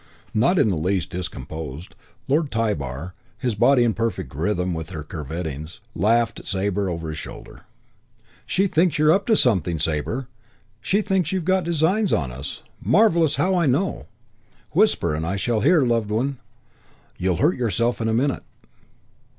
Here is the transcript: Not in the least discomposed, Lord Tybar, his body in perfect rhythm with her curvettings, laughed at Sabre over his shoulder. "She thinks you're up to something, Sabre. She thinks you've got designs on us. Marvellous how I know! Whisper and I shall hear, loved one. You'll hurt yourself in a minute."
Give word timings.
Not 0.33 0.57
in 0.57 0.69
the 0.71 0.77
least 0.77 1.11
discomposed, 1.11 1.93
Lord 2.27 2.49
Tybar, 2.49 3.13
his 3.37 3.53
body 3.53 3.83
in 3.83 3.93
perfect 3.93 4.33
rhythm 4.33 4.73
with 4.73 4.89
her 4.89 5.03
curvettings, 5.03 5.79
laughed 5.93 6.39
at 6.39 6.47
Sabre 6.47 6.89
over 6.89 7.09
his 7.09 7.19
shoulder. 7.19 7.65
"She 8.47 8.65
thinks 8.65 8.97
you're 8.97 9.11
up 9.11 9.27
to 9.27 9.35
something, 9.35 9.77
Sabre. 9.77 10.27
She 10.81 11.03
thinks 11.03 11.31
you've 11.31 11.45
got 11.45 11.63
designs 11.65 12.11
on 12.11 12.31
us. 12.31 12.63
Marvellous 12.83 13.35
how 13.35 13.53
I 13.53 13.67
know! 13.67 14.07
Whisper 14.71 15.13
and 15.13 15.23
I 15.23 15.35
shall 15.35 15.59
hear, 15.61 15.83
loved 15.83 16.09
one. 16.09 16.39
You'll 17.19 17.35
hurt 17.37 17.55
yourself 17.57 18.01
in 18.01 18.09
a 18.09 18.11
minute." 18.15 18.41